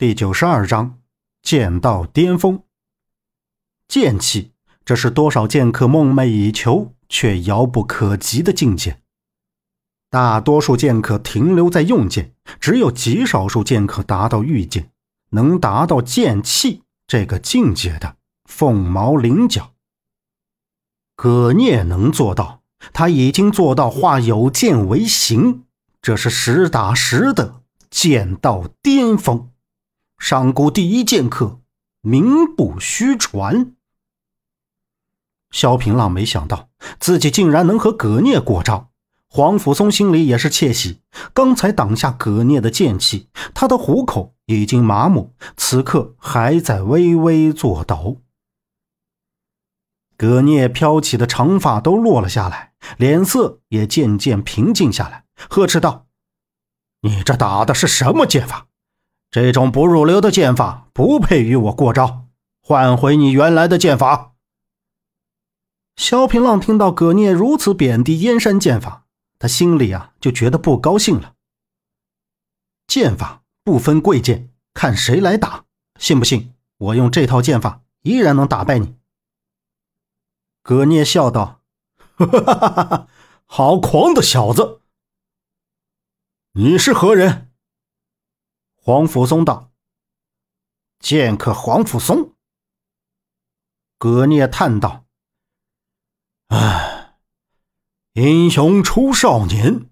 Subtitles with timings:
[0.00, 0.98] 第九十二章，
[1.42, 2.62] 剑道巅峰。
[3.86, 9.02] 剑气，这是多少剑客梦寐以求却遥不可及的境界。
[10.08, 14.90] 大多数剑客停留在用剑，只有极少数剑客达到御剑，
[15.32, 19.74] 能达到剑气这个境界的凤毛麟角。
[21.14, 22.62] 葛聂能做到，
[22.94, 25.64] 他已经做到化有剑为形，
[26.00, 27.60] 这是实打实的
[27.90, 29.50] 剑道巅峰。
[30.20, 31.60] 上古第一剑客，
[32.02, 33.74] 名不虚传。
[35.50, 36.68] 萧平浪没想到
[37.00, 38.90] 自己竟然能和葛聂过招，
[39.28, 41.00] 黄甫松心里也是窃喜。
[41.32, 48.20] 刚才挡下葛聂的剑气，他的虎口已经麻木，此刻还在微微作抖。
[50.18, 56.06] 葛聂飘起的长发都落了下来，脸色也渐渐平静下来，呵斥道
[57.00, 58.66] ：“你这打的是什么剑法？”
[59.30, 62.26] 这种不入流的剑法不配与我过招，
[62.60, 64.34] 换回你原来的剑法。
[65.94, 69.06] 萧平浪听到葛聂如此贬低燕山剑法，
[69.38, 71.34] 他心里啊就觉得不高兴了。
[72.88, 75.66] 剑法不分贵贱，看谁来打，
[75.98, 78.96] 信不信我用这套剑法依然能打败你？
[80.62, 81.62] 葛聂笑道
[82.16, 83.08] ：“哈哈哈哈
[83.46, 84.80] 好狂的小子！
[86.52, 87.46] 你是何人？”
[88.90, 89.70] 黄甫松道
[90.98, 92.32] ：“剑客黄甫松。”
[93.98, 95.04] 葛聂叹道
[96.50, 97.14] ：“唉，
[98.14, 99.86] 英雄出少年，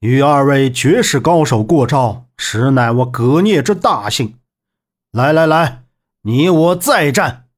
[0.00, 4.38] 与二位绝世高手过招，实乃我葛聂之大幸。
[5.12, 5.84] 来来来，
[6.20, 7.48] 你我再战。”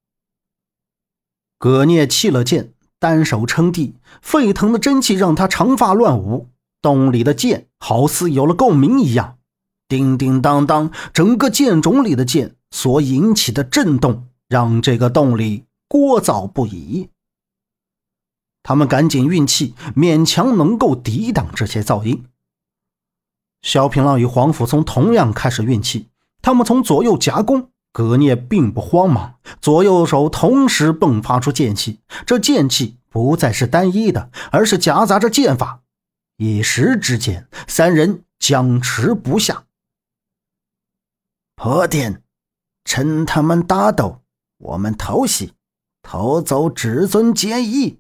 [1.59, 6.49] 葛聂弃了剑，单手撑地，沸腾的真气让他长发乱舞，
[6.81, 9.38] 洞里的剑好似有了共鸣一样。
[9.89, 17.09] 叮叮当当，整个剑冢里的剑所引起的震动，让这个洞里聒噪不已。
[18.63, 22.25] 他们赶紧运气，勉强能够抵挡这些噪音。
[23.63, 26.09] 萧平浪与黄甫松同样开始运气，
[26.43, 35.81] 他们从左右夹攻，葛聂并不慌忙，左右手同时迸发出剑气，这剑气不再是单一的，而是夹杂着剑法。
[36.37, 39.65] 一时之间，三人僵持不下。
[41.61, 42.23] 破天，
[42.85, 44.21] 趁他们打斗，
[44.59, 45.55] 我们偷袭，
[46.03, 47.99] 偷走至尊剑衣。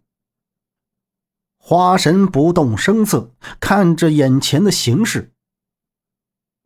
[1.58, 5.32] 花神不动声色，看着眼前的形势。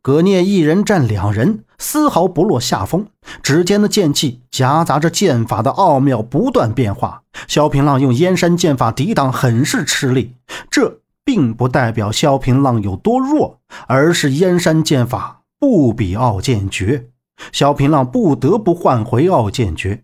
[0.03, 3.09] 葛聂一人战两人，丝毫不落下风。
[3.43, 7.23] 指尖的剑气夹杂着剑法的奥妙，不断变化。
[7.49, 10.35] 萧平浪用燕山剑法抵挡，很是吃力。
[10.71, 15.42] 这并不代表萧平浪有多弱，而是燕山剑法。
[15.63, 17.11] 不比傲剑诀，
[17.53, 20.03] 萧平浪不得不换回傲剑诀。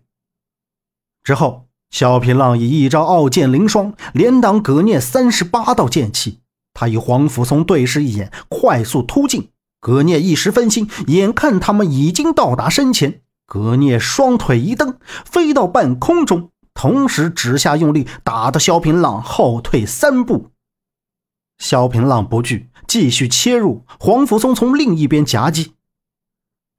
[1.21, 6.39] 之后，萧平浪以一招傲剑凌霜连挡葛聂三十八道剑气。
[6.73, 9.49] 他与黄甫松对视一眼，快速突进。
[9.81, 20.51] 葛聂一时分心，眼看他们已经到达身前，葛聂双腿一蹬，飞到半空中，同时指下用力，打得萧平浪后退三步。
[21.59, 22.69] 萧平浪不惧。
[22.87, 25.75] 继续切入，黄甫松从另一边夹击。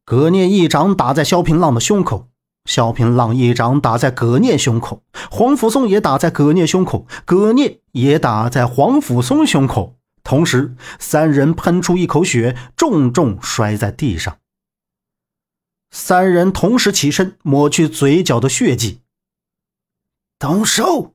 [0.05, 2.29] 葛念一掌打在萧平浪的胸口，
[2.65, 9.95] 萧平浪一掌打在葛念胸口，黄甫松也打在葛念胸口，葛念也打在黄甫松胸口。
[10.25, 14.39] 同时，三人喷出一口血，重重摔在地上。
[15.93, 19.03] 三人同时起身，抹去嘴角的血迹。
[20.41, 21.15] 动手！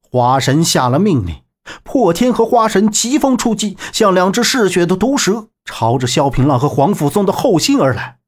[0.00, 1.41] 花神下了命令。
[1.82, 8.18] 破天和花神疾风出击，像两只嗜血的毒蛇，朝着萧平浪和黄甫松的后心而来。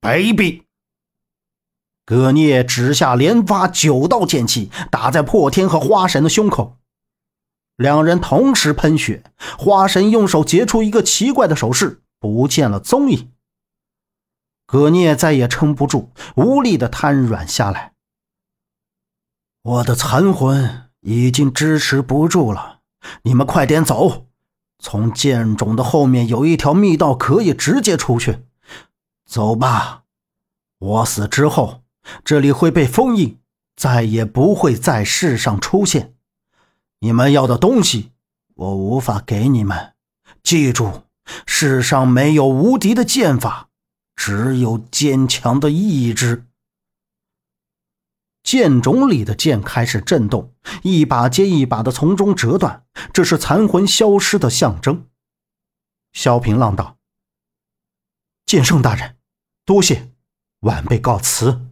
[0.00, 0.62] 卑鄙！
[2.04, 6.78] 葛聂指下连发九道剑气，打在破天和花神的胸口。
[7.76, 9.22] 两人同时喷血，
[9.58, 13.32] 花神用手结出一个奇怪的手势，不见了踪影。
[14.66, 17.92] 葛聂再也撑不住，无力的瘫软下来。
[19.62, 20.91] 我的残魂。
[21.02, 22.80] 已经支持不住了，
[23.22, 24.26] 你们快点走！
[24.78, 28.40] 从剑冢的后面有一条密道，可以直接出去。
[29.24, 30.02] 走吧，
[30.78, 31.82] 我死之后，
[32.24, 33.38] 这里会被封印，
[33.76, 36.14] 再也不会在世上出现。
[37.00, 38.10] 你们要的东西，
[38.54, 39.92] 我无法给你们。
[40.42, 41.02] 记住，
[41.46, 43.68] 世上没有无敌的剑法，
[44.14, 46.44] 只有坚强的意志。
[48.52, 50.52] 剑冢里的剑开始震动，
[50.82, 55.06] 一把接一把的从中折断，这是残魂消失的象征。
[56.12, 56.98] 萧平浪道
[58.44, 59.16] ：“剑圣大人，
[59.64, 60.10] 多谢，
[60.60, 61.62] 晚辈告辞。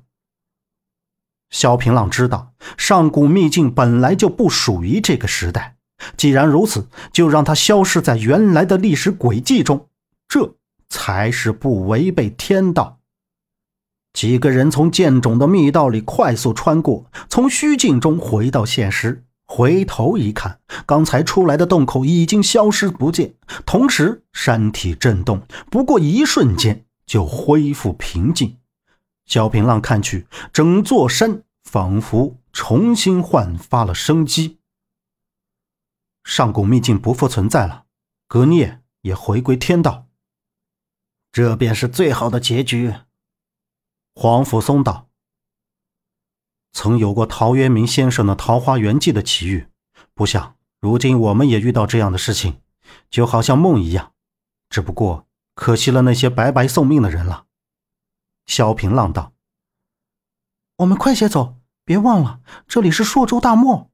[1.51, 5.77] 萧平浪知道上古秘境本来就不属于这个时代，
[6.17, 9.91] 既然如此，就让它消失在原来的历史轨迹中，
[10.27, 10.55] 这
[10.89, 13.00] 才是不违背天道。
[14.13, 19.25] 几个人从剑冢的密道里快速穿过，从虚境中回到现实。
[19.47, 23.35] 回头一看，刚才出来的洞口已经消失不见，
[23.67, 28.59] 同时山体震动，不过一瞬间就恢复平静。
[29.27, 34.59] 萧平浪看去，整座山仿佛重新焕发了生机。
[36.23, 37.85] 上古秘境不复存在了，
[38.29, 40.07] 格聂也回归天道，
[41.33, 42.95] 这便是最好的结局。
[44.15, 45.09] 黄甫松道
[46.73, 49.69] ：“曾有过陶渊明先生的《桃花源记》的奇遇，
[50.15, 52.61] 不想如今我们也遇到这样的事情，
[53.09, 54.13] 就好像梦一样。
[54.69, 57.47] 只不过可惜了那些白白送命的人了。”
[58.47, 59.33] 萧平浪道
[60.79, 63.91] ：“我们快些走，别忘了这里是朔州大漠。”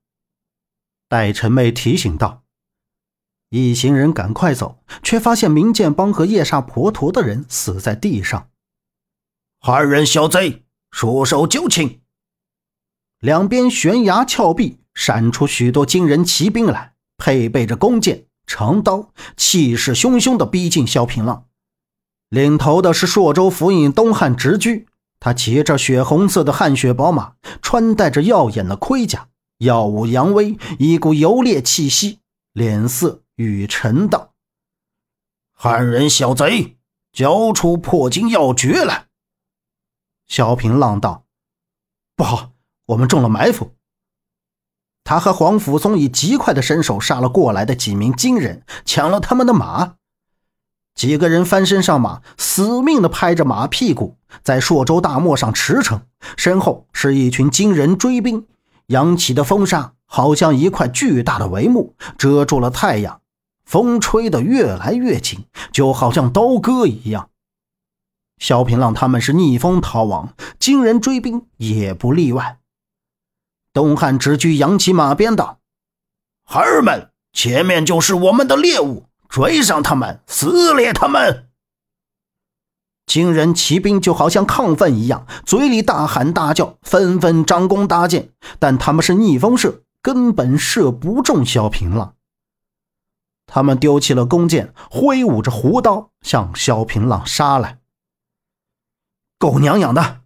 [1.09, 2.43] 戴晨妹提醒道。
[3.51, 8.51] 一行人赶快走，却发现明剑帮和夜煞婆陀的人死在地上。
[9.73, 12.01] 二人小贼，束手就擒！
[13.19, 21.47] 两边悬崖峭壁闪出许多惊人骑兵来，配备着弓箭、长刀，气势汹汹地逼近萧平浪。
[22.29, 24.87] 领头的是朔州府尹东汉直居，
[25.19, 29.29] 他骑着血红色的汗血宝马，穿戴着耀眼的盔甲，
[29.59, 32.21] 耀武扬威，一股游猎气息，
[32.53, 34.33] 脸色与沉道
[35.53, 36.77] ：“汉人小贼，
[37.13, 39.07] 交出破金要诀来！”
[40.27, 41.25] 萧平浪道
[42.17, 42.51] ：“不好，
[42.87, 43.73] 我们中了埋伏。”
[45.05, 49.95] 他和黄甫松以极快的身手杀了过来的几名金人，抢了他们的马。
[50.97, 56.01] 几个人翻身上马，死命的拍着马屁股，在朔州大漠上驰骋。
[56.37, 58.47] 身后是一群金人追兵，
[58.87, 63.21] 扬起的风沙好像一块巨大的帷幕，遮住了太阳。
[63.65, 67.31] 风吹得越来越紧，就好像刀割一样。
[68.39, 72.59] 萧平浪他们是逆风逃亡，金人追兵也不例外。
[73.73, 75.59] 东汉直居扬起马鞭道
[76.45, 81.49] ：“孩儿们，前面就是我们的猎物，追上他们，撕裂他们！”
[83.07, 92.15] 金人骑兵就好像亢奋一样，嘴里大喊大叫，纷纷张弓搭箭，但他们是逆风射，根本射不中萧平浪。
[93.47, 97.79] 他们丢弃了弓箭，挥舞着胡刀向萧平浪杀来。
[99.39, 100.23] 狗娘养的！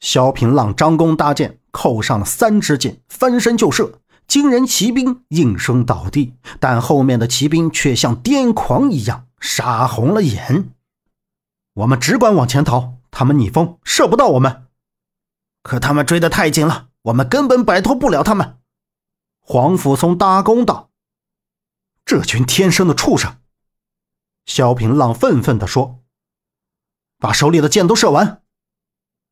[0.00, 4.00] 萧平浪张弓搭箭，扣上了三支箭，翻身就射。
[4.26, 10.70] 金人骑兵应声倒地，但后面的骑兵却像癫狂一样，杀红了眼。
[11.74, 14.66] 我们只管往前逃，他们逆风射不到我们。
[15.62, 18.58] 可他们追得太紧了，我们根本摆脱不了他们。
[19.40, 20.90] 黄甫松搭弓道
[22.04, 23.36] ：“这群天生的畜生！”
[24.46, 26.03] 萧平浪愤愤地说。
[27.24, 28.42] 把手里的箭都射完，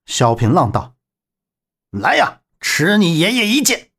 [0.07, 0.95] 萧平浪道
[1.93, 3.91] ：“来呀，吃你爷爷一箭！”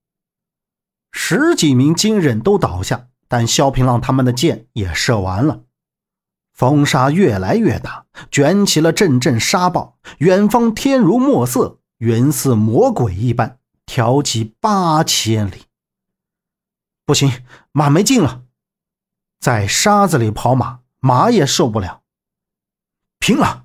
[1.13, 5.65] 十几名金人都倒下，但萧平浪他们的箭也射完了。
[6.53, 9.99] 风沙越来越大，卷起了阵阵沙暴。
[10.17, 15.65] 远方天如墨色，云似魔鬼一般，挑起八千里。
[17.05, 18.45] 不行，马没劲了，
[19.39, 22.01] 在沙子里跑马，马也受不了。
[23.19, 23.59] 拼了。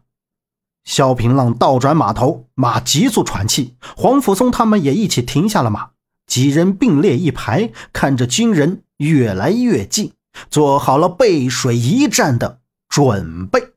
[0.89, 3.77] 萧平浪倒转马头，马急速喘气。
[3.95, 5.91] 黄甫松他们也一起停下了马，
[6.27, 10.13] 几人并列一排，看着军人越来越近，
[10.49, 13.75] 做好了背水一战的准备。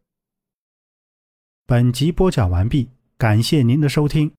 [1.67, 2.87] 本集播讲完毕，
[3.17, 4.31] 感谢您的收听。